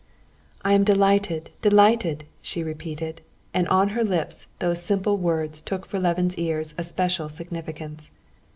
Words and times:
"I 0.65 0.73
am 0.73 0.83
delighted, 0.83 1.51
delighted," 1.61 2.23
she 2.41 2.63
repeated, 2.63 3.21
and 3.53 3.67
on 3.67 3.89
her 3.89 4.03
lips 4.03 4.47
these 4.57 4.81
simple 4.81 5.15
words 5.15 5.61
took 5.61 5.85
for 5.85 5.99
Levin's 5.99 6.37
ears 6.39 6.73
a 6.75 6.83
special 6.83 7.29
significance. 7.29 8.09